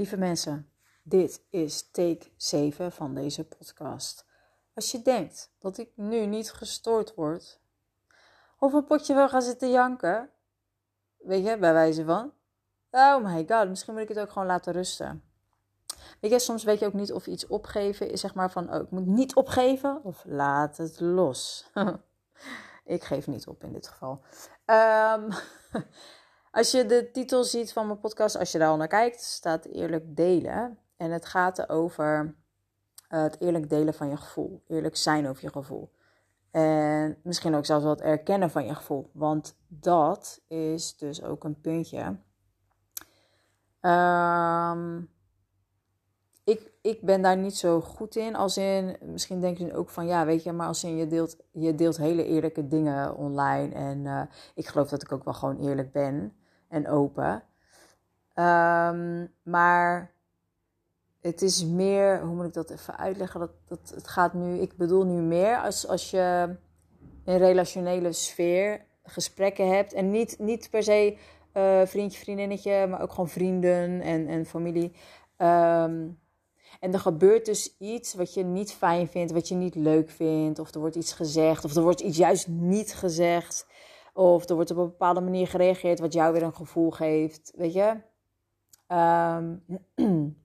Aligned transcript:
Lieve 0.00 0.16
mensen, 0.16 0.70
dit 1.02 1.44
is 1.50 1.90
take 1.90 2.30
7 2.36 2.92
van 2.92 3.14
deze 3.14 3.48
podcast. 3.48 4.26
Als 4.74 4.90
je 4.90 5.02
denkt 5.02 5.52
dat 5.58 5.78
ik 5.78 5.90
nu 5.94 6.26
niet 6.26 6.52
gestoord 6.52 7.14
word, 7.14 7.60
of 8.58 8.72
een 8.72 8.84
potje 8.84 9.14
wil 9.14 9.28
gaan 9.28 9.42
zitten 9.42 9.70
janken, 9.70 10.30
weet 11.18 11.44
je, 11.44 11.58
bij 11.58 11.72
wijze 11.72 12.04
van, 12.04 12.32
oh 12.90 13.24
my 13.24 13.44
god, 13.48 13.68
misschien 13.68 13.92
moet 13.92 14.02
ik 14.02 14.08
het 14.08 14.18
ook 14.18 14.30
gewoon 14.30 14.48
laten 14.48 14.72
rusten. 14.72 15.24
Weet 16.20 16.30
je, 16.30 16.38
soms 16.38 16.64
weet 16.64 16.78
je 16.78 16.86
ook 16.86 16.92
niet 16.92 17.12
of 17.12 17.26
iets 17.26 17.46
opgeven 17.46 18.10
is, 18.10 18.20
zeg 18.20 18.34
maar 18.34 18.50
van, 18.50 18.74
oh, 18.74 18.82
ik 18.82 18.90
moet 18.90 19.06
niet 19.06 19.34
opgeven, 19.34 20.04
of 20.04 20.24
laat 20.26 20.76
het 20.76 21.00
los. 21.00 21.70
ik 22.84 23.04
geef 23.04 23.26
niet 23.26 23.46
op 23.46 23.64
in 23.64 23.72
dit 23.72 23.88
geval. 23.88 24.22
Um, 24.66 25.28
Als 26.50 26.70
je 26.70 26.86
de 26.86 27.10
titel 27.12 27.44
ziet 27.44 27.72
van 27.72 27.86
mijn 27.86 27.98
podcast, 27.98 28.38
als 28.38 28.52
je 28.52 28.58
daar 28.58 28.68
al 28.68 28.76
naar 28.76 28.88
kijkt, 28.88 29.20
staat 29.20 29.64
eerlijk 29.64 30.16
delen. 30.16 30.78
En 30.96 31.10
het 31.10 31.26
gaat 31.26 31.68
over 31.68 32.34
eh, 33.08 33.22
het 33.22 33.40
eerlijk 33.40 33.70
delen 33.70 33.94
van 33.94 34.08
je 34.08 34.16
gevoel. 34.16 34.62
Eerlijk 34.66 34.96
zijn 34.96 35.28
over 35.28 35.44
je 35.44 35.50
gevoel. 35.50 35.90
En 36.50 37.18
misschien 37.22 37.54
ook 37.54 37.66
zelfs 37.66 37.84
wat 37.84 38.00
erkennen 38.00 38.50
van 38.50 38.66
je 38.66 38.74
gevoel. 38.74 39.10
Want 39.12 39.56
dat 39.68 40.40
is 40.48 40.96
dus 40.96 41.22
ook 41.22 41.44
een 41.44 41.60
puntje. 41.60 42.18
Um, 43.80 45.10
ik, 46.44 46.72
ik 46.82 47.00
ben 47.02 47.22
daar 47.22 47.36
niet 47.36 47.56
zo 47.56 47.80
goed 47.80 48.16
in. 48.16 48.36
Als 48.36 48.56
in, 48.56 48.96
misschien 49.02 49.40
denk 49.40 49.58
je 49.58 49.74
ook 49.74 49.88
van 49.88 50.06
ja, 50.06 50.26
weet 50.26 50.42
je, 50.42 50.52
maar 50.52 50.66
als 50.66 50.84
in 50.84 50.96
je 50.96 51.06
deelt, 51.06 51.36
je 51.52 51.74
deelt 51.74 51.96
hele 51.96 52.24
eerlijke 52.24 52.68
dingen 52.68 53.16
online. 53.16 53.74
En 53.74 53.98
uh, 54.04 54.22
ik 54.54 54.66
geloof 54.66 54.88
dat 54.88 55.02
ik 55.02 55.12
ook 55.12 55.24
wel 55.24 55.34
gewoon 55.34 55.58
eerlijk 55.58 55.92
ben 55.92 56.34
en 56.70 56.88
open. 56.88 57.42
Um, 58.34 59.32
maar 59.42 60.12
het 61.20 61.42
is 61.42 61.64
meer, 61.64 62.20
hoe 62.20 62.34
moet 62.34 62.46
ik 62.46 62.52
dat 62.52 62.70
even 62.70 62.98
uitleggen? 62.98 63.40
Dat, 63.40 63.52
dat, 63.68 63.92
het 63.94 64.08
gaat 64.08 64.34
nu, 64.34 64.58
ik 64.58 64.76
bedoel 64.76 65.04
nu 65.04 65.20
meer 65.20 65.56
als, 65.56 65.88
als 65.88 66.10
je 66.10 66.56
in 67.24 67.36
relationele 67.36 68.12
sfeer 68.12 68.84
gesprekken 69.02 69.68
hebt. 69.68 69.92
En 69.92 70.10
niet, 70.10 70.38
niet 70.38 70.70
per 70.70 70.82
se 70.82 71.16
uh, 71.54 71.86
vriendje, 71.86 72.18
vriendinnetje, 72.18 72.86
maar 72.86 73.00
ook 73.00 73.10
gewoon 73.10 73.28
vrienden 73.28 74.00
en, 74.00 74.28
en 74.28 74.46
familie. 74.46 74.92
Um, 75.36 76.18
en 76.80 76.92
er 76.92 77.00
gebeurt 77.00 77.44
dus 77.44 77.76
iets 77.78 78.14
wat 78.14 78.34
je 78.34 78.44
niet 78.44 78.72
fijn 78.72 79.08
vindt, 79.08 79.32
wat 79.32 79.48
je 79.48 79.54
niet 79.54 79.74
leuk 79.74 80.10
vindt. 80.10 80.58
Of 80.58 80.74
er 80.74 80.80
wordt 80.80 80.96
iets 80.96 81.12
gezegd, 81.12 81.64
of 81.64 81.76
er 81.76 81.82
wordt 81.82 82.00
iets 82.00 82.16
juist 82.16 82.48
niet 82.48 82.94
gezegd. 82.94 83.66
Of 84.20 84.48
er 84.48 84.54
wordt 84.54 84.70
op 84.70 84.76
een 84.76 84.84
bepaalde 84.84 85.20
manier 85.20 85.46
gereageerd 85.48 85.98
wat 85.98 86.12
jou 86.12 86.32
weer 86.32 86.42
een 86.42 86.54
gevoel 86.54 86.90
geeft. 86.90 87.52
Weet 87.56 87.72
je? 87.72 88.00
Um, 88.94 89.64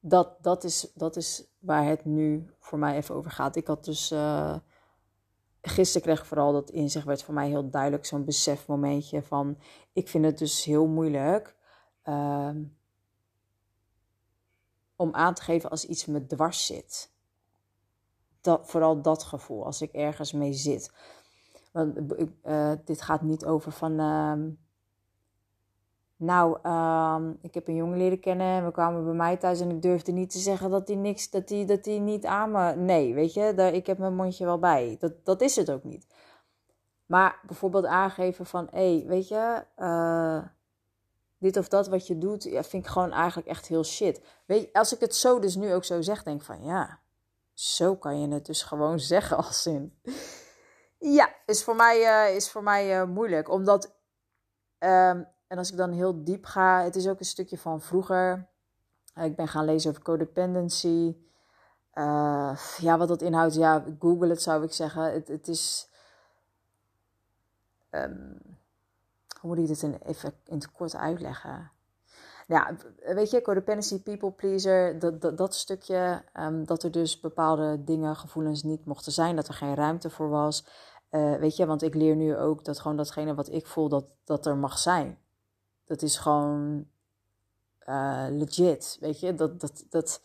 dat, 0.00 0.42
dat, 0.42 0.64
is, 0.64 0.92
dat 0.94 1.16
is 1.16 1.46
waar 1.58 1.84
het 1.84 2.04
nu 2.04 2.50
voor 2.58 2.78
mij 2.78 2.96
even 2.96 3.14
over 3.14 3.30
gaat. 3.30 3.56
Ik 3.56 3.66
had 3.66 3.84
dus. 3.84 4.12
Uh, 4.12 4.56
gisteren 5.62 6.02
kreeg 6.02 6.26
vooral 6.26 6.52
dat 6.52 6.70
inzicht 6.70 7.06
werd 7.06 7.22
voor 7.22 7.34
mij 7.34 7.48
heel 7.48 7.70
duidelijk. 7.70 8.06
Zo'n 8.06 8.24
besefmomentje 8.24 9.22
van. 9.22 9.58
Ik 9.92 10.08
vind 10.08 10.24
het 10.24 10.38
dus 10.38 10.64
heel 10.64 10.86
moeilijk. 10.86 11.56
Um, 12.04 12.76
om 14.96 15.14
aan 15.14 15.34
te 15.34 15.42
geven 15.42 15.70
als 15.70 15.84
iets 15.84 16.06
me 16.06 16.26
dwars 16.26 16.66
zit. 16.66 17.10
Dat, 18.40 18.70
vooral 18.70 19.02
dat 19.02 19.22
gevoel, 19.22 19.64
als 19.64 19.82
ik 19.82 19.92
ergens 19.92 20.32
mee 20.32 20.52
zit. 20.52 20.92
Want 21.76 21.98
uh, 22.44 22.72
dit 22.84 23.02
gaat 23.02 23.22
niet 23.22 23.44
over 23.44 23.72
van. 23.72 24.00
Uh, 24.00 24.32
nou, 26.16 26.58
uh, 26.62 27.20
ik 27.40 27.54
heb 27.54 27.68
een 27.68 27.74
jongen 27.74 27.98
leren 27.98 28.20
kennen 28.20 28.46
en 28.46 28.64
we 28.64 28.72
kwamen 28.72 29.04
bij 29.04 29.14
mij 29.14 29.36
thuis 29.36 29.60
en 29.60 29.70
ik 29.70 29.82
durfde 29.82 30.12
niet 30.12 30.30
te 30.30 30.38
zeggen 30.38 30.70
dat 30.70 30.88
hij 30.88 30.96
niks, 30.96 31.30
dat 31.30 31.48
hij, 31.48 31.64
dat 31.64 31.86
niet 31.86 32.26
aan 32.26 32.50
me. 32.50 32.74
Nee, 32.74 33.14
weet 33.14 33.34
je, 33.34 33.70
ik 33.72 33.86
heb 33.86 33.98
mijn 33.98 34.14
mondje 34.14 34.44
wel 34.44 34.58
bij. 34.58 34.96
Dat, 34.98 35.24
dat 35.24 35.40
is 35.40 35.56
het 35.56 35.70
ook 35.70 35.84
niet. 35.84 36.06
Maar 37.06 37.40
bijvoorbeeld 37.46 37.84
aangeven 37.84 38.46
van, 38.46 38.68
hé, 38.70 38.96
hey, 38.96 39.06
weet 39.06 39.28
je, 39.28 39.64
uh, 39.78 40.42
dit 41.38 41.56
of 41.56 41.68
dat 41.68 41.88
wat 41.88 42.06
je 42.06 42.18
doet, 42.18 42.42
ja, 42.42 42.62
vind 42.62 42.84
ik 42.84 42.90
gewoon 42.90 43.12
eigenlijk 43.12 43.48
echt 43.48 43.66
heel 43.66 43.84
shit. 43.84 44.20
Weet 44.46 44.60
je, 44.60 44.72
als 44.72 44.94
ik 44.94 45.00
het 45.00 45.14
zo 45.14 45.38
dus 45.38 45.56
nu 45.56 45.74
ook 45.74 45.84
zo 45.84 46.02
zeg, 46.02 46.22
denk 46.22 46.42
van 46.42 46.62
ja, 46.62 47.00
zo 47.52 47.96
kan 47.96 48.20
je 48.20 48.28
het 48.28 48.46
dus 48.46 48.62
gewoon 48.62 49.00
zeggen 49.14 49.36
als 49.36 49.62
zin. 49.62 49.98
Ja, 50.98 51.34
is 51.46 51.64
voor 51.64 51.76
mij, 51.76 52.28
uh, 52.28 52.36
is 52.36 52.50
voor 52.50 52.62
mij 52.62 53.00
uh, 53.00 53.06
moeilijk. 53.06 53.50
Omdat, 53.50 53.84
um, 54.78 55.26
en 55.46 55.58
als 55.58 55.70
ik 55.70 55.76
dan 55.76 55.92
heel 55.92 56.24
diep 56.24 56.44
ga, 56.44 56.82
het 56.82 56.96
is 56.96 57.08
ook 57.08 57.18
een 57.18 57.24
stukje 57.24 57.58
van 57.58 57.80
vroeger. 57.80 58.48
ik 59.14 59.36
ben 59.36 59.48
gaan 59.48 59.64
lezen 59.64 59.90
over 59.90 60.02
codependency. 60.02 61.16
Uh, 61.94 62.58
ja, 62.78 62.98
wat 62.98 63.08
dat 63.08 63.22
inhoudt, 63.22 63.54
ja, 63.54 63.84
google 63.98 64.28
het 64.28 64.42
zou 64.42 64.64
ik 64.64 64.72
zeggen. 64.72 65.12
Het, 65.12 65.28
het 65.28 65.48
is. 65.48 65.88
Um, 67.90 68.38
hoe 69.40 69.50
moet 69.54 69.58
ik 69.58 69.66
dit 69.66 70.02
even 70.02 70.34
in 70.44 70.54
het 70.54 70.72
kort 70.72 70.96
uitleggen? 70.96 71.70
Ja, 72.46 72.76
weet 73.14 73.30
je, 73.30 73.42
codependency, 73.42 74.02
people 74.02 74.30
pleaser, 74.30 74.98
dat, 74.98 75.20
dat, 75.20 75.38
dat 75.38 75.54
stukje, 75.54 76.22
um, 76.40 76.64
dat 76.66 76.82
er 76.82 76.90
dus 76.90 77.20
bepaalde 77.20 77.84
dingen, 77.84 78.16
gevoelens 78.16 78.62
niet 78.62 78.84
mochten 78.84 79.12
zijn, 79.12 79.36
dat 79.36 79.48
er 79.48 79.54
geen 79.54 79.74
ruimte 79.74 80.10
voor 80.10 80.28
was. 80.28 80.64
Uh, 81.10 81.36
weet 81.36 81.56
je, 81.56 81.66
want 81.66 81.82
ik 81.82 81.94
leer 81.94 82.16
nu 82.16 82.36
ook 82.36 82.64
dat 82.64 82.80
gewoon 82.80 82.96
datgene 82.96 83.34
wat 83.34 83.52
ik 83.52 83.66
voel, 83.66 83.88
dat, 83.88 84.04
dat 84.24 84.46
er 84.46 84.56
mag 84.56 84.78
zijn. 84.78 85.18
Dat 85.84 86.02
is 86.02 86.16
gewoon 86.16 86.86
uh, 87.88 88.26
legit, 88.30 88.96
weet 89.00 89.20
je, 89.20 89.34
dat, 89.34 89.60
dat, 89.60 89.86
dat, 89.90 90.20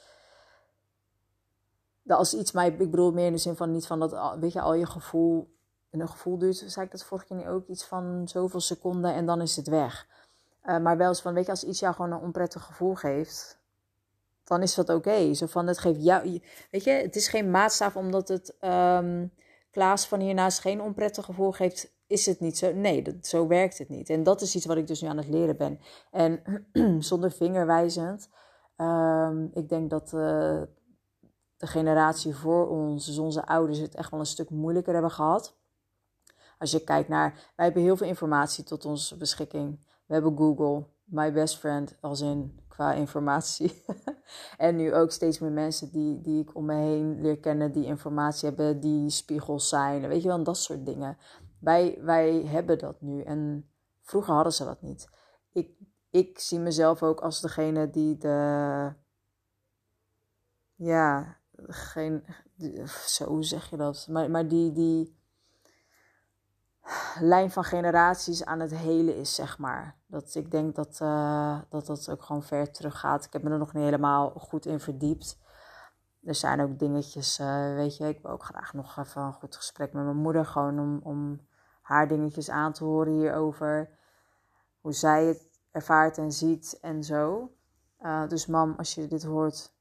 als 2.07 2.33
iets 2.33 2.51
mij, 2.51 2.67
ik 2.67 2.91
bedoel 2.91 3.11
meer 3.11 3.25
in 3.25 3.31
de 3.31 3.37
zin 3.37 3.55
van 3.55 3.71
niet 3.71 3.87
van 3.87 3.99
dat, 3.99 4.35
weet 4.39 4.53
je, 4.53 4.61
al 4.61 4.73
je 4.73 4.85
gevoel 4.85 5.55
en 5.89 5.99
een 5.99 6.09
gevoel 6.09 6.37
duurt, 6.37 6.63
zei 6.67 6.85
ik 6.85 6.91
dat 6.91 7.03
vorige 7.03 7.27
keer 7.27 7.47
ook, 7.47 7.67
iets 7.67 7.85
van 7.85 8.27
zoveel 8.27 8.59
seconden 8.59 9.13
en 9.13 9.25
dan 9.25 9.41
is 9.41 9.55
het 9.55 9.67
weg. 9.67 10.07
Uh, 10.63 10.77
maar 10.77 10.97
wel 10.97 11.07
eens 11.07 11.21
van, 11.21 11.33
weet 11.33 11.45
je, 11.45 11.51
als 11.51 11.63
iets 11.63 11.79
jou 11.79 11.95
gewoon 11.95 12.11
een 12.11 12.19
onprettig 12.19 12.63
gevoel 12.63 12.95
geeft, 12.95 13.59
dan 14.43 14.61
is 14.61 14.75
dat 14.75 14.89
oké. 14.89 15.33
Zo 15.33 15.45
van, 15.45 15.67
het 15.67 15.79
geeft 15.79 16.03
jou, 16.03 16.41
weet 16.71 16.83
je, 16.83 16.91
het 16.91 17.15
is 17.15 17.27
geen 17.27 17.51
maatstaf 17.51 17.95
omdat 17.95 18.27
het 18.27 18.55
um, 18.61 19.31
Klaas 19.71 20.07
van 20.07 20.19
hiernaast 20.19 20.59
geen 20.59 20.81
onprettig 20.81 21.25
gevoel 21.25 21.51
geeft, 21.51 21.91
is 22.07 22.25
het 22.25 22.39
niet 22.39 22.57
zo. 22.57 22.73
Nee, 22.73 23.01
dat, 23.01 23.27
zo 23.27 23.47
werkt 23.47 23.77
het 23.77 23.89
niet. 23.89 24.09
En 24.09 24.23
dat 24.23 24.41
is 24.41 24.55
iets 24.55 24.65
wat 24.65 24.77
ik 24.77 24.87
dus 24.87 25.01
nu 25.01 25.07
aan 25.07 25.17
het 25.17 25.27
leren 25.27 25.57
ben. 25.57 25.79
En 26.11 26.41
zonder 27.03 27.31
vingerwijzend, 27.31 28.29
um, 28.77 29.51
ik 29.53 29.69
denk 29.69 29.89
dat 29.89 30.05
uh, 30.05 30.61
de 31.57 31.67
generatie 31.67 32.35
voor 32.35 32.69
ons, 32.69 33.05
dus 33.05 33.17
onze 33.17 33.45
ouders, 33.45 33.79
het 33.79 33.95
echt 33.95 34.11
wel 34.11 34.19
een 34.19 34.25
stuk 34.25 34.49
moeilijker 34.49 34.93
hebben 34.93 35.11
gehad. 35.11 35.55
Als 36.57 36.71
je 36.71 36.83
kijkt 36.83 37.09
naar, 37.09 37.33
wij 37.55 37.65
hebben 37.65 37.83
heel 37.83 37.97
veel 37.97 38.07
informatie 38.07 38.63
tot 38.63 38.85
onze 38.85 39.17
beschikking. 39.17 39.79
We 40.11 40.17
hebben 40.17 40.37
Google, 40.37 40.87
my 41.03 41.31
best 41.31 41.57
friend, 41.57 41.97
als 41.99 42.21
in 42.21 42.59
qua 42.67 42.93
informatie. 42.93 43.83
en 44.57 44.75
nu 44.75 44.93
ook 44.93 45.11
steeds 45.11 45.39
meer 45.39 45.51
mensen 45.51 45.91
die, 45.91 46.21
die 46.21 46.41
ik 46.41 46.55
om 46.55 46.65
me 46.65 46.73
heen 46.73 47.21
leer 47.21 47.39
kennen, 47.39 47.71
die 47.71 47.85
informatie 47.85 48.47
hebben, 48.47 48.79
die 48.79 49.09
spiegels 49.09 49.69
zijn. 49.69 50.07
Weet 50.07 50.21
je 50.21 50.27
wel, 50.27 50.43
dat 50.43 50.57
soort 50.57 50.85
dingen. 50.85 51.17
Wij, 51.59 51.97
wij 52.01 52.43
hebben 52.45 52.79
dat 52.79 53.01
nu 53.01 53.21
en 53.21 53.69
vroeger 54.01 54.33
hadden 54.33 54.53
ze 54.53 54.65
dat 54.65 54.81
niet. 54.81 55.09
Ik, 55.51 55.69
ik 56.09 56.39
zie 56.39 56.59
mezelf 56.59 57.03
ook 57.03 57.21
als 57.21 57.41
degene 57.41 57.89
die 57.89 58.17
de. 58.17 58.93
Ja, 60.75 61.37
geen. 61.67 62.23
Zo 63.05 63.41
zeg 63.41 63.69
je 63.69 63.77
dat. 63.77 64.07
Maar, 64.09 64.29
maar 64.29 64.47
die. 64.47 64.71
die 64.71 65.19
lijn 67.19 67.51
van 67.51 67.63
generaties 67.63 68.45
aan 68.45 68.59
het 68.59 68.75
helen 68.75 69.15
is, 69.15 69.35
zeg 69.35 69.57
maar. 69.57 69.95
Dat 70.07 70.35
ik 70.35 70.51
denk 70.51 70.75
dat, 70.75 70.99
uh, 71.01 71.59
dat 71.69 71.85
dat 71.85 72.09
ook 72.09 72.23
gewoon 72.23 72.43
ver 72.43 72.71
terug 72.71 72.99
gaat. 72.99 73.25
Ik 73.25 73.33
heb 73.33 73.43
me 73.43 73.49
er 73.49 73.57
nog 73.57 73.73
niet 73.73 73.83
helemaal 73.83 74.29
goed 74.29 74.65
in 74.65 74.79
verdiept. 74.79 75.39
Er 76.23 76.35
zijn 76.35 76.61
ook 76.61 76.79
dingetjes, 76.79 77.39
uh, 77.39 77.73
weet 77.73 77.97
je, 77.97 78.07
ik 78.07 78.21
wil 78.21 78.31
ook 78.31 78.43
graag 78.43 78.73
nog 78.73 78.97
even 78.97 79.21
een 79.21 79.33
goed 79.33 79.55
gesprek 79.55 79.93
met 79.93 80.03
mijn 80.03 80.17
moeder. 80.17 80.45
Gewoon 80.45 80.79
om, 80.79 80.99
om 81.03 81.47
haar 81.81 82.07
dingetjes 82.07 82.49
aan 82.49 82.73
te 82.73 82.83
horen 82.83 83.13
hierover. 83.13 83.89
Hoe 84.81 84.93
zij 84.93 85.25
het 85.25 85.59
ervaart 85.71 86.17
en 86.17 86.31
ziet 86.31 86.77
en 86.81 87.03
zo. 87.03 87.51
Uh, 88.01 88.27
dus 88.27 88.45
mam, 88.45 88.73
als 88.77 88.95
je 88.95 89.07
dit 89.07 89.23
hoort, 89.23 89.73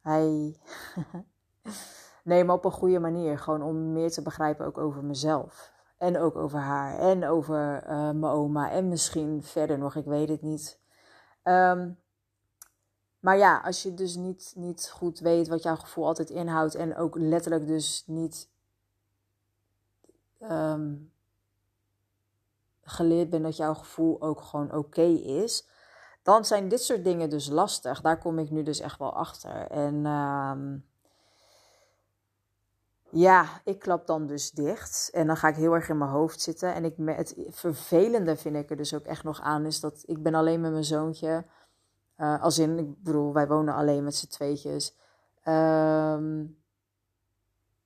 hey. 0.00 0.56
neem 2.24 2.50
op 2.50 2.64
een 2.64 2.72
goede 2.72 2.98
manier. 2.98 3.38
Gewoon 3.38 3.62
om 3.62 3.92
meer 3.92 4.10
te 4.10 4.22
begrijpen 4.22 4.66
ook 4.66 4.78
over 4.78 5.04
mezelf. 5.04 5.72
En 5.98 6.18
ook 6.18 6.36
over 6.36 6.58
haar 6.58 6.98
en 6.98 7.24
over 7.24 7.82
uh, 7.82 8.10
mijn 8.10 8.32
oma 8.32 8.70
en 8.70 8.88
misschien 8.88 9.42
verder 9.42 9.78
nog, 9.78 9.94
ik 9.94 10.04
weet 10.04 10.28
het 10.28 10.42
niet. 10.42 10.80
Um, 11.44 11.98
maar 13.20 13.36
ja, 13.36 13.60
als 13.60 13.82
je 13.82 13.94
dus 13.94 14.14
niet, 14.14 14.52
niet 14.56 14.90
goed 14.90 15.18
weet 15.18 15.48
wat 15.48 15.62
jouw 15.62 15.76
gevoel 15.76 16.06
altijd 16.06 16.30
inhoudt 16.30 16.74
en 16.74 16.96
ook 16.96 17.18
letterlijk 17.18 17.66
dus 17.66 18.04
niet 18.06 18.50
um, 20.42 21.12
geleerd 22.82 23.30
bent 23.30 23.42
dat 23.42 23.56
jouw 23.56 23.74
gevoel 23.74 24.22
ook 24.22 24.40
gewoon 24.40 24.72
oké 24.72 25.06
is, 25.22 25.68
dan 26.22 26.44
zijn 26.44 26.68
dit 26.68 26.82
soort 26.82 27.04
dingen 27.04 27.30
dus 27.30 27.48
lastig. 27.48 28.00
Daar 28.00 28.18
kom 28.18 28.38
ik 28.38 28.50
nu 28.50 28.62
dus 28.62 28.80
echt 28.80 28.98
wel 28.98 29.12
achter. 29.12 29.70
En 29.70 30.06
ehm, 30.06 30.76
ja, 33.10 33.60
ik 33.64 33.78
klap 33.78 34.06
dan 34.06 34.26
dus 34.26 34.50
dicht. 34.50 35.10
En 35.12 35.26
dan 35.26 35.36
ga 35.36 35.48
ik 35.48 35.56
heel 35.56 35.74
erg 35.74 35.88
in 35.88 35.98
mijn 35.98 36.10
hoofd 36.10 36.40
zitten. 36.40 36.74
En 36.74 36.84
ik, 36.84 36.94
het 37.04 37.34
vervelende 37.48 38.36
vind 38.36 38.56
ik 38.56 38.70
er 38.70 38.76
dus 38.76 38.94
ook 38.94 39.04
echt 39.04 39.24
nog 39.24 39.40
aan, 39.40 39.66
is 39.66 39.80
dat 39.80 40.02
ik 40.06 40.22
ben 40.22 40.34
alleen 40.34 40.60
met 40.60 40.72
mijn 40.72 40.84
zoontje. 40.84 41.44
Uh, 42.16 42.42
als 42.42 42.58
in, 42.58 42.78
ik 42.78 43.02
bedoel, 43.02 43.32
wij 43.32 43.46
wonen 43.46 43.74
alleen 43.74 44.04
met 44.04 44.14
z'n 44.14 44.26
tweetjes. 44.26 44.96
Um, 45.44 46.58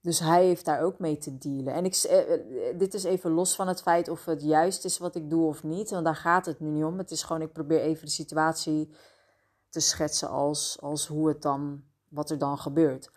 dus 0.03 0.19
hij 0.19 0.45
heeft 0.45 0.65
daar 0.65 0.83
ook 0.83 0.99
mee 0.99 1.19
te 1.19 1.39
dealen. 1.39 1.75
En 1.75 1.85
ik, 1.85 1.95
eh, 1.95 2.35
eh, 2.35 2.79
dit 2.79 2.95
is 2.95 3.05
even 3.05 3.31
los 3.31 3.55
van 3.55 3.69
het 3.69 3.83
feit 3.83 4.09
of 4.09 4.25
het 4.25 4.43
juist 4.43 4.85
is 4.85 4.99
wat 4.99 5.15
ik 5.15 5.31
doe 5.31 5.47
of 5.47 5.63
niet. 5.63 5.91
Want 5.91 6.05
daar 6.05 6.17
gaat 6.17 6.47
het 6.47 6.61
nu 6.61 6.71
niet 6.71 6.85
om. 6.85 6.99
Het 6.99 7.11
is 7.11 7.23
gewoon, 7.23 7.43
ik 7.43 7.53
probeer 7.53 7.81
even 7.81 8.05
de 8.05 8.11
situatie 8.11 8.95
te 9.69 9.81
schetsen 9.81 10.29
als, 10.29 10.79
als 10.81 11.07
hoe 11.07 11.29
het 11.29 11.43
dan, 11.43 11.83
wat 12.09 12.31
er 12.31 12.39
dan 12.39 12.59
gebeurt. 12.59 13.11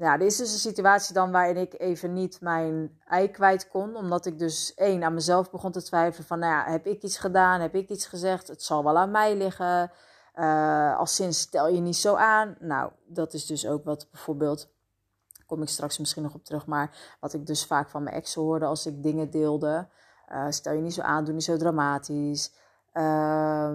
Ja, 0.00 0.16
dit 0.16 0.30
is 0.30 0.36
dus 0.36 0.52
een 0.52 0.58
situatie 0.58 1.14
dan 1.14 1.30
waarin 1.30 1.56
ik 1.56 1.74
even 1.78 2.12
niet 2.12 2.40
mijn 2.40 3.00
ei 3.06 3.30
kwijt 3.30 3.68
kon. 3.68 3.96
Omdat 3.96 4.26
ik 4.26 4.38
dus 4.38 4.74
één 4.74 5.04
aan 5.04 5.14
mezelf 5.14 5.50
begon 5.50 5.72
te 5.72 5.82
twijfelen 5.82 6.26
van, 6.26 6.38
nou 6.38 6.70
heb 6.70 6.86
ik 6.86 7.02
iets 7.02 7.18
gedaan? 7.18 7.60
Heb 7.60 7.74
ik 7.74 7.88
iets 7.88 8.06
gezegd? 8.06 8.48
Het 8.48 8.62
zal 8.62 8.84
wel 8.84 8.98
aan 8.98 9.10
mij 9.10 9.36
liggen. 9.36 9.90
Uh, 10.36 10.98
als 10.98 11.16
zin 11.16 11.34
stel 11.34 11.68
je 11.68 11.80
niet 11.80 11.96
zo 11.96 12.14
aan. 12.14 12.56
Nou, 12.60 12.90
dat 13.06 13.32
is 13.32 13.46
dus 13.46 13.66
ook 13.66 13.84
wat 13.84 14.08
bijvoorbeeld 14.10 14.68
kom 15.46 15.62
ik 15.62 15.68
straks 15.68 15.98
misschien 15.98 16.22
nog 16.22 16.34
op 16.34 16.44
terug. 16.44 16.66
Maar 16.66 17.16
wat 17.20 17.32
ik 17.32 17.46
dus 17.46 17.66
vaak 17.66 17.88
van 17.88 18.02
mijn 18.02 18.16
exen 18.16 18.42
hoorde 18.42 18.66
als 18.66 18.86
ik 18.86 19.02
dingen 19.02 19.30
deelde. 19.30 19.88
Uh, 20.32 20.46
stel 20.50 20.72
je 20.72 20.80
niet 20.80 20.94
zo 20.94 21.02
aan, 21.02 21.24
doe 21.24 21.34
niet 21.34 21.44
zo 21.44 21.56
dramatisch. 21.56 22.52
Uh, 22.94 23.72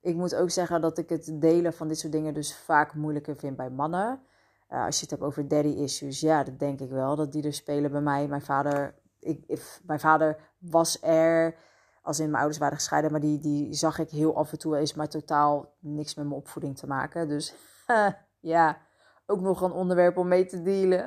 ik 0.00 0.14
moet 0.14 0.34
ook 0.34 0.50
zeggen 0.50 0.80
dat 0.80 0.98
ik 0.98 1.08
het 1.08 1.30
delen 1.34 1.72
van 1.72 1.88
dit 1.88 1.98
soort 1.98 2.12
dingen 2.12 2.34
dus 2.34 2.56
vaak 2.56 2.94
moeilijker 2.94 3.36
vind 3.36 3.56
bij 3.56 3.70
mannen. 3.70 4.22
Als 4.68 4.96
je 4.96 5.00
het 5.00 5.10
hebt 5.10 5.22
over 5.22 5.48
daddy 5.48 5.68
issues, 5.68 6.20
ja, 6.20 6.44
dat 6.44 6.58
denk 6.58 6.80
ik 6.80 6.90
wel. 6.90 7.16
Dat 7.16 7.32
die 7.32 7.42
er 7.42 7.52
spelen 7.54 7.90
bij 7.90 8.00
mij. 8.00 8.26
Mijn 8.28 8.42
vader, 8.42 8.94
ik, 9.20 9.60
mijn 9.82 10.00
vader 10.00 10.36
was 10.58 11.02
er, 11.02 11.54
als 12.02 12.18
in 12.18 12.26
mijn 12.26 12.36
ouders 12.38 12.58
waren 12.58 12.76
gescheiden. 12.76 13.10
Maar 13.10 13.20
die, 13.20 13.38
die 13.38 13.74
zag 13.74 13.98
ik 13.98 14.10
heel 14.10 14.36
af 14.36 14.52
en 14.52 14.58
toe 14.58 14.76
eens, 14.76 14.94
maar 14.94 15.08
totaal 15.08 15.74
niks 15.78 16.14
met 16.14 16.26
mijn 16.26 16.40
opvoeding 16.40 16.76
te 16.76 16.86
maken. 16.86 17.28
Dus 17.28 17.54
ja, 18.40 18.78
ook 19.26 19.40
nog 19.40 19.60
een 19.60 19.72
onderwerp 19.72 20.16
om 20.16 20.28
mee 20.28 20.46
te 20.46 20.62
dealen. 20.62 21.06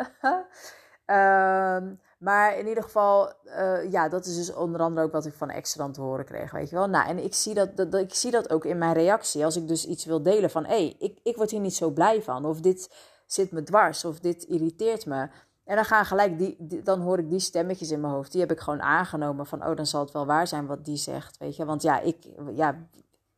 um, 1.06 2.00
maar 2.28 2.58
in 2.58 2.68
ieder 2.68 2.84
geval, 2.84 3.34
uh, 3.46 3.92
ja, 3.92 4.10
dat 4.10 4.26
is 4.26 4.36
dus 4.36 4.54
onder 4.54 4.82
andere 4.82 5.06
ook 5.06 5.12
wat 5.12 5.26
ik 5.26 5.34
van 5.34 5.50
extra 5.50 5.90
te 5.90 6.02
horen 6.02 6.26
kreeg, 6.26 6.52
weet 6.52 6.70
je 6.70 6.76
wel. 6.76 6.88
Nou, 6.88 7.08
en 7.08 7.24
ik 7.24 7.34
zie 7.34 7.54
dat, 7.54 7.78
dat, 7.78 7.94
ik 7.94 8.14
zie 8.14 8.32
dat 8.32 8.50
ook 8.50 8.66
in 8.66 8.78
mijn 8.78 8.94
reactie. 8.94 9.46
Als 9.46 9.56
ik 9.56 9.68
dus 9.68 9.86
iets 9.86 10.06
wil 10.06 10.24
delen 10.24 10.50
van, 10.50 10.66
hé, 10.66 10.70
hey, 10.70 10.96
ik, 11.00 11.20
ik 11.24 11.36
word 11.36 11.52
hier 11.52 11.60
niet 11.60 11.76
zo 11.76 11.90
blij 11.90 12.22
van. 12.22 12.46
Of 12.46 12.60
dit 12.60 12.90
zit 13.34 13.52
me 13.52 13.64
dwars, 13.64 14.06
of 14.06 14.20
dit 14.20 14.44
irriteert 14.44 15.06
me. 15.06 15.30
En 15.64 15.76
dan 15.76 15.86
gaan 15.86 16.06
gelijk, 16.06 16.38
die, 16.38 16.82
dan 16.84 17.02
hoor 17.02 17.20
ik 17.20 17.30
die 17.30 17.40
stemmetjes 17.40 17.92
in 17.92 18.00
mijn 18.00 18.14
hoofd. 18.14 18.32
Die 18.32 18.42
heb 18.42 18.52
ik 18.52 18.60
gewoon 18.60 18.82
aangenomen 18.82 19.46
van, 19.46 19.66
oh, 19.66 19.76
dan 19.76 19.86
zal 19.86 20.02
het 20.02 20.12
wel 20.12 20.26
waar 20.26 20.48
zijn 20.48 20.66
wat 20.66 20.86
die 20.86 20.98
zegt, 20.98 21.38
weet 21.38 21.56
je. 21.56 21.66
Want 21.66 21.82
ja, 21.82 22.00
ik, 22.00 22.18
ja, 22.54 22.76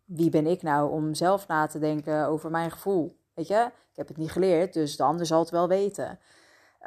wie 0.06 0.30
ben 0.30 0.48
ik 0.48 0.62
nou 0.62 0.92
om 0.92 1.14
zelf 1.14 1.48
na 1.48 1.68
te 1.68 1.80
denken 1.80 2.28
over 2.28 2.52
mijn 2.52 2.72
gevoel? 2.72 3.18
Weet 3.34 3.48
je, 3.48 3.72
ik 3.92 3.96
heb 3.96 4.08
het 4.08 4.18
niet 4.18 4.32
geleerd, 4.32 4.74
dus 4.74 4.98
de 4.98 5.04
ander 5.04 5.26
zal 5.26 5.40
het 5.40 5.50
wel 5.50 5.68
weten. 5.68 6.20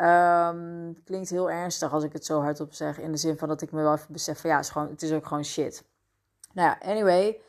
Um, 0.01 1.03
klinkt 1.05 1.31
heel 1.31 1.51
ernstig 1.51 1.93
als 1.93 2.05
ik 2.05 2.13
het 2.13 2.25
zo 2.25 2.41
hardop 2.41 2.75
zeg. 2.75 2.99
In 2.99 3.13
de 3.13 3.19
zin 3.19 3.39
van 3.39 3.49
dat 3.49 3.63
ik 3.63 3.73
me 3.73 3.83
wel 3.83 3.95
even 3.95 4.13
besef 4.13 4.41
van 4.41 4.51
ja, 4.51 4.57
het 4.57 4.65
is, 4.65 4.71
gewoon, 4.71 4.89
het 4.89 5.03
is 5.03 5.13
ook 5.13 5.27
gewoon 5.27 5.45
shit. 5.45 5.85
Nou 6.53 6.69
ja, 6.69 6.91
anyway. 6.91 7.41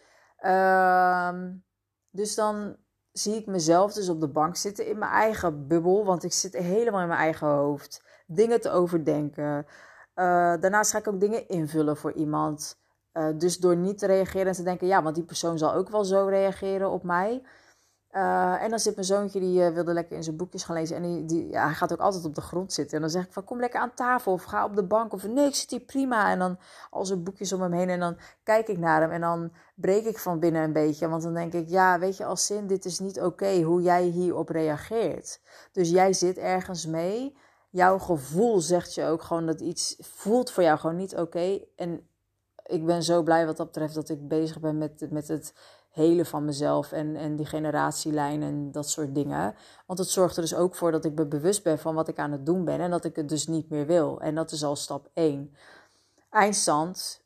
Um, 1.29 1.63
dus 2.09 2.35
dan 2.35 2.75
zie 3.17 3.35
ik 3.35 3.45
mezelf 3.45 3.93
dus 3.93 4.09
op 4.09 4.19
de 4.19 4.27
bank 4.27 4.55
zitten 4.55 4.87
in 4.87 4.97
mijn 4.97 5.11
eigen 5.11 5.67
bubbel. 5.67 6.05
Want 6.05 6.23
ik 6.23 6.33
zit 6.33 6.53
helemaal 6.53 7.01
in 7.01 7.07
mijn 7.07 7.19
eigen 7.19 7.47
hoofd. 7.47 8.03
Dingen 8.27 8.61
te 8.61 8.69
overdenken. 8.69 9.65
Uh, 10.15 10.25
daarnaast 10.59 10.91
ga 10.91 10.97
ik 10.97 11.07
ook 11.07 11.19
dingen 11.19 11.47
invullen 11.47 11.97
voor 11.97 12.13
iemand. 12.13 12.79
Uh, 13.13 13.27
dus 13.37 13.57
door 13.57 13.75
niet 13.75 13.97
te 13.97 14.05
reageren 14.05 14.47
en 14.47 14.53
te 14.53 14.63
denken, 14.63 14.87
ja, 14.87 15.03
want 15.03 15.15
die 15.15 15.23
persoon 15.23 15.57
zal 15.57 15.73
ook 15.73 15.89
wel 15.89 16.05
zo 16.05 16.25
reageren 16.25 16.89
op 16.89 17.03
mij. 17.03 17.43
Uh, 18.17 18.63
en 18.63 18.69
dan 18.69 18.79
zit 18.79 18.95
mijn 18.95 19.07
zoontje, 19.07 19.39
die 19.39 19.61
uh, 19.61 19.69
wilde 19.69 19.93
lekker 19.93 20.15
in 20.15 20.23
zijn 20.23 20.35
boekjes 20.35 20.63
gaan 20.63 20.75
lezen. 20.75 20.95
En 20.95 21.01
die, 21.01 21.25
die, 21.25 21.49
ja, 21.49 21.65
hij 21.65 21.73
gaat 21.73 21.91
ook 21.91 21.99
altijd 21.99 22.25
op 22.25 22.35
de 22.35 22.41
grond 22.41 22.73
zitten. 22.73 22.95
En 22.95 23.01
dan 23.01 23.09
zeg 23.09 23.25
ik 23.25 23.33
van, 23.33 23.43
kom 23.43 23.59
lekker 23.59 23.79
aan 23.79 23.93
tafel. 23.93 24.31
Of 24.31 24.43
ga 24.43 24.65
op 24.65 24.75
de 24.75 24.83
bank. 24.83 25.13
Of 25.13 25.27
nee, 25.27 25.47
ik 25.47 25.55
zit 25.55 25.69
hier 25.69 25.79
prima. 25.79 26.31
En 26.31 26.39
dan 26.39 26.57
al 26.89 27.05
zijn 27.05 27.23
boekjes 27.23 27.53
om 27.53 27.61
hem 27.61 27.71
heen. 27.71 27.89
En 27.89 27.99
dan 27.99 28.17
kijk 28.43 28.67
ik 28.67 28.77
naar 28.77 29.01
hem. 29.01 29.11
En 29.11 29.21
dan 29.21 29.51
breek 29.75 30.05
ik 30.05 30.19
van 30.19 30.39
binnen 30.39 30.63
een 30.63 30.73
beetje. 30.73 31.07
Want 31.07 31.23
dan 31.23 31.33
denk 31.33 31.53
ik, 31.53 31.69
ja, 31.69 31.99
weet 31.99 32.17
je, 32.17 32.25
als 32.25 32.45
zin, 32.45 32.67
dit 32.67 32.85
is 32.85 32.99
niet 32.99 33.21
oké 33.21 33.61
hoe 33.61 33.81
jij 33.81 34.03
hierop 34.03 34.49
reageert. 34.49 35.41
Dus 35.71 35.89
jij 35.89 36.13
zit 36.13 36.37
ergens 36.37 36.85
mee. 36.85 37.37
Jouw 37.69 37.97
gevoel 37.97 38.59
zegt 38.59 38.93
je 38.93 39.05
ook 39.05 39.21
gewoon 39.21 39.45
dat 39.45 39.61
iets 39.61 39.97
voelt 39.99 40.51
voor 40.51 40.63
jou 40.63 40.79
gewoon 40.79 40.95
niet 40.95 41.15
oké. 41.15 41.59
En 41.75 42.07
ik 42.65 42.85
ben 42.85 43.03
zo 43.03 43.23
blij 43.23 43.45
wat 43.45 43.57
dat 43.57 43.65
betreft 43.65 43.95
dat 43.95 44.09
ik 44.09 44.27
bezig 44.27 44.59
ben 44.59 44.77
met, 44.77 45.11
met 45.11 45.27
het 45.27 45.53
helen 45.97 46.25
van 46.25 46.45
mezelf 46.45 46.91
en, 46.91 47.15
en 47.15 47.35
die 47.35 47.45
generatielijn 47.45 48.43
en 48.43 48.71
dat 48.71 48.89
soort 48.89 49.15
dingen. 49.15 49.55
Want 49.85 49.99
het 49.99 50.09
zorgt 50.09 50.35
er 50.35 50.41
dus 50.41 50.55
ook 50.55 50.75
voor 50.75 50.91
dat 50.91 51.05
ik 51.05 51.13
me 51.13 51.25
bewust 51.25 51.63
ben 51.63 51.79
van 51.79 51.95
wat 51.95 52.07
ik 52.07 52.19
aan 52.19 52.31
het 52.31 52.45
doen 52.45 52.65
ben 52.65 52.79
en 52.79 52.89
dat 52.89 53.05
ik 53.05 53.15
het 53.15 53.29
dus 53.29 53.47
niet 53.47 53.69
meer 53.69 53.85
wil. 53.85 54.21
En 54.21 54.35
dat 54.35 54.51
is 54.51 54.63
al 54.63 54.75
stap 54.75 55.09
1. 55.13 55.55
Eindstand. 56.29 57.25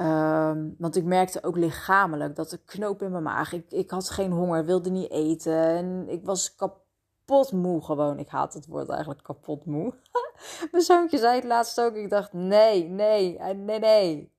Um, 0.00 0.74
want 0.78 0.96
ik 0.96 1.04
merkte 1.04 1.42
ook 1.42 1.56
lichamelijk 1.56 2.36
dat 2.36 2.50
de 2.50 2.60
knoop 2.64 3.02
in 3.02 3.10
mijn 3.10 3.22
maag. 3.22 3.52
Ik, 3.52 3.70
ik 3.70 3.90
had 3.90 4.10
geen 4.10 4.32
honger, 4.32 4.64
wilde 4.64 4.90
niet 4.90 5.10
eten. 5.10 5.56
En 5.56 6.08
ik 6.08 6.24
was 6.24 6.54
kapot 6.54 7.52
moe 7.52 7.84
gewoon. 7.84 8.18
Ik 8.18 8.28
haat 8.28 8.54
het 8.54 8.66
woord 8.66 8.88
eigenlijk 8.88 9.22
kapot 9.22 9.64
moe. 9.64 9.94
mijn 10.72 10.84
zoontje 10.84 11.18
zei 11.18 11.34
het 11.34 11.44
laatst 11.44 11.80
ook. 11.80 11.94
Ik 11.94 12.10
dacht: 12.10 12.32
nee, 12.32 12.84
nee, 12.84 13.38
nee, 13.38 13.78
nee, 13.78 14.30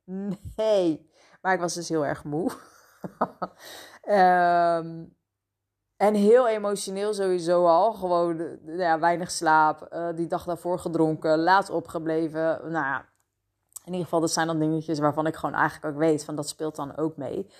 nee. 0.55 1.06
Maar 1.47 1.55
ik 1.55 1.61
was 1.61 1.73
dus 1.73 1.89
heel 1.89 2.05
erg 2.05 2.23
moe. 2.23 2.51
um, 4.09 5.15
en 6.07 6.13
heel 6.13 6.47
emotioneel 6.47 7.13
sowieso 7.13 7.65
al. 7.65 7.93
Gewoon 7.93 8.57
ja, 8.65 8.99
weinig 8.99 9.31
slaap. 9.31 9.87
Uh, 9.93 10.09
die 10.15 10.27
dag 10.27 10.45
daarvoor 10.45 10.79
gedronken. 10.79 11.39
Laat 11.39 11.69
opgebleven. 11.69 12.59
Nou 12.61 12.85
ja, 12.85 13.05
in 13.83 13.91
ieder 13.91 14.03
geval 14.03 14.19
dat 14.19 14.31
zijn 14.31 14.47
dan 14.47 14.59
dingetjes 14.59 14.99
waarvan 14.99 15.27
ik 15.27 15.35
gewoon 15.35 15.55
eigenlijk 15.55 15.93
ook 15.93 15.99
weet. 15.99 16.25
Van 16.25 16.35
dat 16.35 16.49
speelt 16.49 16.75
dan 16.75 16.97
ook 16.97 17.17
mee. 17.17 17.51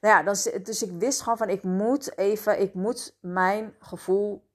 Nou 0.00 0.14
ja, 0.14 0.22
dan, 0.22 0.62
dus 0.62 0.82
ik 0.82 0.92
wist 0.98 1.22
gewoon 1.22 1.38
van 1.38 1.48
ik 1.48 1.62
moet 1.62 2.18
even, 2.18 2.60
ik 2.60 2.74
moet 2.74 3.16
mijn 3.20 3.74
gevoel 3.78 4.48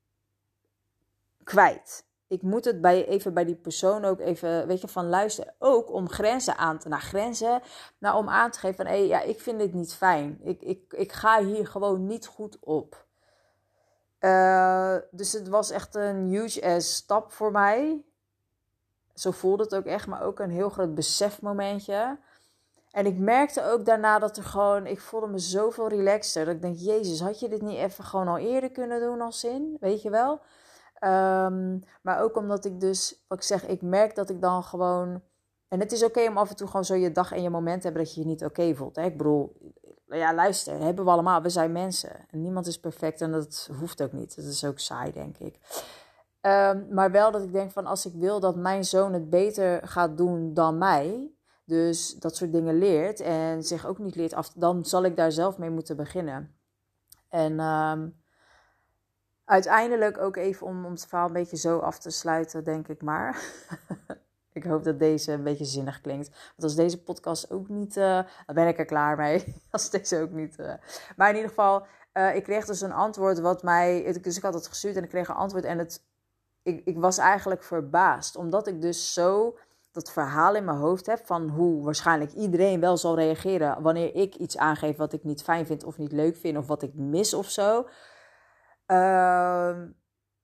kwijt 1.43 2.06
ik 2.27 2.41
moet 2.41 2.65
het 2.65 2.81
bij, 2.81 3.07
even 3.07 3.33
bij 3.33 3.45
die 3.45 3.55
persoon 3.55 4.05
ook 4.05 4.19
even, 4.19 4.67
weet 4.67 4.81
je, 4.81 4.87
van 4.87 5.09
luisteren. 5.09 5.53
Ook 5.59 5.91
om 5.91 6.09
grenzen 6.09 6.57
aan 6.57 6.77
te, 6.77 6.89
naar 6.89 7.01
grenzen, 7.01 7.61
nou 7.97 8.17
om 8.17 8.29
aan 8.29 8.51
te 8.51 8.59
geven 8.59 8.75
van, 8.75 8.85
hé, 8.85 8.95
ja, 8.95 9.21
ik 9.21 9.39
vind 9.39 9.59
dit 9.59 9.73
niet 9.73 9.93
fijn. 9.93 10.39
Ik, 10.43 10.61
ik, 10.61 10.93
ik 10.93 11.11
ga 11.11 11.43
hier 11.43 11.67
gewoon 11.67 12.05
niet 12.05 12.25
goed 12.25 12.57
op. 12.59 13.05
Uh, 14.19 14.95
dus 15.11 15.33
het 15.33 15.47
was 15.47 15.69
echt 15.69 15.95
een 15.95 16.27
huge 16.27 16.65
ass 16.65 16.95
stap 16.95 17.31
voor 17.31 17.51
mij. 17.51 18.01
Zo 19.13 19.31
voelde 19.31 19.63
het 19.63 19.75
ook 19.75 19.85
echt, 19.85 20.07
maar 20.07 20.21
ook 20.21 20.39
een 20.39 20.51
heel 20.51 20.69
groot 20.69 20.95
besefmomentje. 20.95 22.19
En 22.91 23.05
ik 23.05 23.17
merkte 23.17 23.63
ook 23.63 23.85
daarna 23.85 24.19
dat 24.19 24.37
er 24.37 24.43
gewoon, 24.43 24.85
ik 24.85 24.99
voelde 24.99 25.27
me 25.27 25.39
zoveel 25.39 25.87
relaxter. 25.87 26.45
Dat 26.45 26.55
ik 26.55 26.61
denk, 26.61 26.77
Jezus, 26.77 27.19
had 27.19 27.39
je 27.39 27.49
dit 27.49 27.61
niet 27.61 27.77
even 27.77 28.03
gewoon 28.03 28.27
al 28.27 28.37
eerder 28.37 28.71
kunnen 28.71 28.99
doen 28.99 29.21
als 29.21 29.39
zin? 29.39 29.77
Weet 29.79 30.01
je 30.01 30.09
wel? 30.09 30.41
Um, 30.99 31.83
maar 32.01 32.21
ook 32.21 32.37
omdat 32.37 32.65
ik 32.65 32.79
dus, 32.79 33.25
wat 33.27 33.37
ik 33.37 33.43
zeg, 33.43 33.65
ik 33.65 33.81
merk 33.81 34.15
dat 34.15 34.29
ik 34.29 34.41
dan 34.41 34.63
gewoon. 34.63 35.21
En 35.67 35.79
het 35.79 35.91
is 35.91 36.03
oké 36.03 36.27
om 36.27 36.37
af 36.37 36.49
en 36.49 36.55
toe 36.55 36.67
gewoon 36.67 36.85
zo 36.85 36.95
je 36.95 37.11
dag 37.11 37.31
en 37.31 37.41
je 37.41 37.49
moment 37.49 37.81
te 37.81 37.87
hebben 37.87 38.05
dat 38.05 38.13
je 38.15 38.21
je 38.21 38.27
niet 38.27 38.45
oké 38.45 38.75
voelt. 38.75 38.95
Hè? 38.95 39.03
Ik 39.03 39.17
bedoel, 39.17 39.55
ja, 40.07 40.33
luister, 40.33 40.79
hebben 40.79 41.05
we 41.05 41.11
allemaal. 41.11 41.41
We 41.41 41.49
zijn 41.49 41.71
mensen. 41.71 42.25
En 42.29 42.41
niemand 42.41 42.67
is 42.67 42.79
perfect 42.79 43.21
en 43.21 43.31
dat 43.31 43.69
hoeft 43.79 44.03
ook 44.03 44.11
niet. 44.11 44.35
Dat 44.35 44.45
is 44.45 44.65
ook 44.65 44.79
saai, 44.79 45.11
denk 45.11 45.37
ik. 45.37 45.59
Um, 46.41 46.87
maar 46.91 47.11
wel 47.11 47.31
dat 47.31 47.43
ik 47.43 47.51
denk 47.51 47.71
van 47.71 47.85
als 47.85 48.05
ik 48.05 48.13
wil 48.13 48.39
dat 48.39 48.55
mijn 48.55 48.85
zoon 48.85 49.13
het 49.13 49.29
beter 49.29 49.87
gaat 49.87 50.17
doen 50.17 50.53
dan 50.53 50.77
mij. 50.77 51.31
Dus 51.65 52.13
dat 52.13 52.35
soort 52.35 52.51
dingen 52.51 52.77
leert 52.77 53.19
en 53.19 53.63
zich 53.63 53.87
ook 53.87 53.97
niet 53.97 54.15
leert 54.15 54.33
af. 54.33 54.49
Dan 54.49 54.85
zal 54.85 55.03
ik 55.03 55.15
daar 55.15 55.31
zelf 55.31 55.57
mee 55.57 55.69
moeten 55.69 55.95
beginnen. 55.95 56.55
En 57.29 57.59
um, 57.59 58.21
uiteindelijk 59.47 60.17
ook 60.17 60.35
even 60.35 60.67
om, 60.67 60.85
om 60.85 60.91
het 60.91 61.05
verhaal 61.07 61.27
een 61.27 61.33
beetje 61.33 61.57
zo 61.57 61.77
af 61.77 61.99
te 61.99 62.09
sluiten, 62.09 62.63
denk 62.63 62.87
ik 62.87 63.01
maar. 63.01 63.41
ik 64.53 64.63
hoop 64.63 64.83
dat 64.83 64.99
deze 64.99 65.31
een 65.31 65.43
beetje 65.43 65.65
zinnig 65.65 66.01
klinkt. 66.01 66.29
Want 66.29 66.63
als 66.63 66.75
deze 66.75 67.03
podcast 67.03 67.51
ook 67.51 67.69
niet, 67.69 67.97
uh, 67.97 68.19
dan 68.45 68.55
ben 68.55 68.67
ik 68.67 68.79
er 68.79 68.85
klaar 68.85 69.17
mee. 69.17 69.55
als 69.71 69.89
deze 69.89 70.21
ook 70.21 70.31
niet. 70.31 70.59
Uh. 70.59 70.73
Maar 71.15 71.29
in 71.29 71.35
ieder 71.35 71.49
geval, 71.49 71.85
uh, 72.13 72.35
ik 72.35 72.43
kreeg 72.43 72.65
dus 72.65 72.81
een 72.81 72.91
antwoord 72.91 73.39
wat 73.39 73.63
mij. 73.63 74.19
Dus 74.21 74.37
ik 74.37 74.43
had 74.43 74.53
het 74.53 74.67
gestuurd 74.67 74.95
en 74.95 75.03
ik 75.03 75.09
kreeg 75.09 75.27
een 75.27 75.35
antwoord. 75.35 75.63
En 75.63 75.77
het, 75.77 76.03
ik, 76.63 76.81
ik 76.85 76.97
was 76.97 77.17
eigenlijk 77.17 77.63
verbaasd. 77.63 78.35
Omdat 78.35 78.67
ik 78.67 78.81
dus 78.81 79.13
zo 79.13 79.57
dat 79.91 80.11
verhaal 80.11 80.55
in 80.55 80.65
mijn 80.65 80.77
hoofd 80.77 81.05
heb 81.05 81.25
van 81.25 81.49
hoe 81.49 81.83
waarschijnlijk 81.83 82.31
iedereen 82.31 82.79
wel 82.79 82.97
zal 82.97 83.15
reageren 83.15 83.81
wanneer 83.81 84.15
ik 84.15 84.35
iets 84.35 84.57
aangeef 84.57 84.97
wat 84.97 85.13
ik 85.13 85.23
niet 85.23 85.43
fijn 85.43 85.65
vind 85.65 85.83
of 85.83 85.97
niet 85.97 86.11
leuk 86.11 86.35
vind 86.35 86.57
of 86.57 86.67
wat 86.67 86.81
ik 86.81 86.93
mis 86.93 87.33
of 87.33 87.49
zo, 87.49 87.87
ehm, 88.87 89.87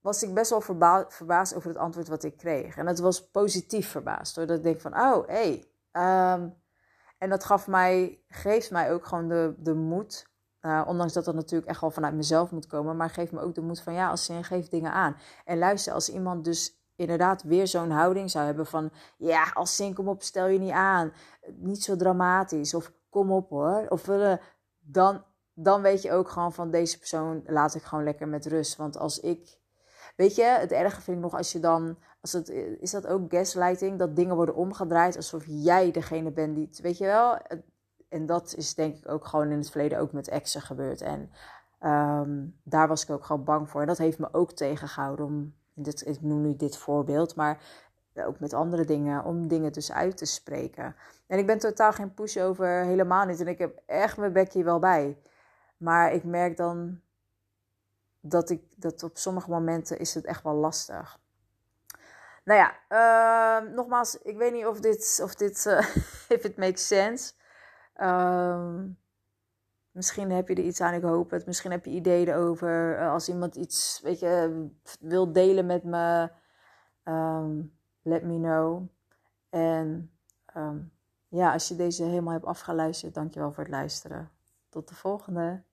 was 0.01 0.23
ik 0.23 0.33
best 0.33 0.50
wel 0.50 0.62
verbaasd 1.07 1.55
over 1.55 1.69
het 1.69 1.77
antwoord 1.77 2.07
wat 2.07 2.23
ik 2.23 2.38
kreeg. 2.38 2.77
En 2.77 2.88
het 2.88 3.00
was 3.00 3.29
positief 3.29 3.89
verbaasd, 3.89 4.35
doordat 4.35 4.57
ik 4.57 4.63
denk 4.63 4.81
van, 4.81 5.00
oh, 5.00 5.27
hé. 5.27 5.33
Hey, 5.33 5.65
ehm, 5.91 6.50
en 7.17 7.29
dat 7.29 7.43
gaf 7.43 7.67
mij, 7.67 8.23
geeft 8.27 8.71
mij 8.71 8.93
ook 8.93 9.05
gewoon 9.05 9.27
de, 9.27 9.53
de 9.57 9.73
moed 9.73 10.31
uh, 10.65 10.83
ondanks 10.88 11.13
dat 11.13 11.25
dat 11.25 11.35
natuurlijk 11.35 11.69
echt 11.69 11.81
wel 11.81 11.91
vanuit 11.91 12.13
mezelf 12.13 12.51
moet 12.51 12.67
komen. 12.67 12.97
Maar 12.97 13.09
geeft 13.09 13.31
me 13.31 13.41
ook 13.41 13.55
de 13.55 13.62
moed 13.62 13.81
van 13.81 13.93
ja, 13.93 14.09
als 14.09 14.25
zin 14.25 14.43
geef 14.43 14.69
dingen 14.69 14.91
aan. 14.91 15.17
En 15.45 15.57
luister, 15.57 15.93
als 15.93 16.09
iemand 16.09 16.45
dus 16.45 16.81
inderdaad 16.95 17.43
weer 17.43 17.67
zo'n 17.67 17.91
houding 17.91 18.31
zou 18.31 18.45
hebben 18.45 18.65
van... 18.65 18.91
Ja, 19.17 19.51
als 19.53 19.75
zin 19.75 19.93
kom 19.93 20.07
op, 20.07 20.21
stel 20.21 20.47
je 20.47 20.59
niet 20.59 20.71
aan. 20.71 21.13
Niet 21.55 21.83
zo 21.83 21.95
dramatisch. 21.95 22.73
Of 22.73 22.91
kom 23.09 23.31
op 23.31 23.50
hoor. 23.50 23.85
Of 23.89 24.07
uh, 24.07 24.33
dan, 24.79 25.23
dan 25.53 25.81
weet 25.81 26.01
je 26.01 26.12
ook 26.12 26.29
gewoon 26.29 26.53
van 26.53 26.72
deze 26.72 26.98
persoon 26.98 27.43
laat 27.45 27.75
ik 27.75 27.83
gewoon 27.83 28.03
lekker 28.03 28.27
met 28.27 28.45
rust. 28.45 28.75
Want 28.75 28.98
als 28.98 29.19
ik... 29.19 29.57
Weet 30.15 30.36
je, 30.36 30.43
het 30.43 30.72
erge 30.72 31.01
vind 31.01 31.17
ik 31.17 31.24
nog 31.24 31.33
als 31.33 31.51
je 31.51 31.60
dan... 31.60 31.98
Als 32.22 32.31
het, 32.31 32.50
is 32.79 32.91
dat 32.91 33.07
ook 33.07 33.33
gaslighting? 33.33 34.00
Dat 34.00 34.15
dingen 34.15 34.36
worden 34.36 34.55
omgedraaid 34.55 35.15
alsof 35.15 35.43
jij 35.48 35.91
degene 35.91 36.31
bent 36.31 36.55
die... 36.55 36.69
Weet 36.81 36.98
je 36.98 37.05
wel? 37.05 37.38
En 38.10 38.25
dat 38.25 38.53
is 38.57 38.75
denk 38.75 38.95
ik 38.98 39.10
ook 39.10 39.25
gewoon 39.25 39.51
in 39.51 39.57
het 39.57 39.69
verleden 39.69 40.00
ook 40.00 40.12
met 40.12 40.27
exen 40.27 40.62
gebeurd. 40.62 41.01
En 41.01 41.31
ehm, 41.79 42.45
daar 42.63 42.88
was 42.88 43.03
ik 43.03 43.10
ook 43.10 43.25
gewoon 43.25 43.43
bang 43.43 43.69
voor. 43.69 43.81
En 43.81 43.88
dat 43.88 43.98
heeft 43.98 44.19
me 44.19 44.27
ook 44.31 44.51
tegengehouden 44.51 45.25
om 45.25 45.53
dit, 45.74 46.07
ik 46.07 46.22
noem 46.22 46.41
nu 46.41 46.55
dit 46.55 46.77
voorbeeld, 46.77 47.36
maar 47.36 47.62
ook 48.15 48.39
met 48.39 48.53
andere 48.53 48.86
dingen, 48.86 49.24
om 49.24 49.48
dingen 49.48 49.74
dus 49.74 49.91
uit 49.91 50.17
te 50.17 50.25
spreken. 50.25 50.95
En 51.27 51.38
ik 51.39 51.45
ben 51.45 51.60
totaal 51.60 51.91
geen 51.91 52.13
pushover, 52.13 52.83
helemaal 52.83 53.25
niet. 53.25 53.39
En 53.39 53.48
ik 53.48 53.57
heb 53.57 53.81
echt 53.86 54.17
mijn 54.17 54.33
bekje 54.33 54.63
wel 54.63 54.79
bij. 54.79 55.17
Maar 55.83 56.13
ik 56.13 56.23
merk 56.23 56.57
dan 56.57 57.01
dat, 58.19 58.49
ik, 58.49 58.63
dat 58.75 59.03
op 59.03 59.17
sommige 59.17 59.49
momenten 59.49 59.99
is 59.99 60.13
het 60.13 60.25
echt 60.25 60.43
wel 60.43 60.53
lastig. 60.53 61.19
Nou 62.43 62.59
ja, 62.59 62.75
uh, 62.89 63.73
nogmaals, 63.75 64.17
ik 64.17 64.37
weet 64.37 64.53
niet 64.53 64.65
of 64.65 64.79
dit, 64.79 65.19
of 65.23 65.35
dit, 65.35 65.65
uh, 65.65 65.79
if 66.37 66.43
it 66.43 66.57
makes 66.57 66.87
sense. 66.87 67.33
Uh, 67.97 68.83
Misschien 69.91 70.31
heb 70.31 70.47
je 70.47 70.55
er 70.55 70.63
iets 70.63 70.81
aan, 70.81 70.93
ik 70.93 71.01
hoop 71.01 71.29
het. 71.29 71.45
Misschien 71.45 71.71
heb 71.71 71.85
je 71.85 71.91
ideeën 71.91 72.27
erover. 72.27 72.97
Eh, 72.97 73.11
als 73.11 73.29
iemand 73.29 73.55
iets, 73.55 73.99
weet 74.03 74.19
je, 74.19 74.67
wil 74.99 75.31
delen 75.31 75.65
met 75.65 75.83
me, 75.83 76.29
um, 77.03 77.77
let 78.01 78.23
me 78.23 78.37
know. 78.37 78.87
En 79.49 80.11
ja, 81.27 81.53
als 81.53 81.67
je 81.67 81.75
deze 81.75 82.03
helemaal 82.03 82.33
hebt 82.33 82.45
afgeluisterd, 82.45 83.13
dankjewel 83.13 83.51
voor 83.51 83.63
het 83.63 83.71
luisteren. 83.71 84.31
Tot 84.69 84.87
de 84.87 84.95
volgende. 84.95 85.63